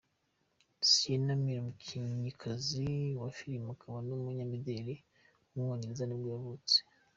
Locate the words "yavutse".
6.35-6.75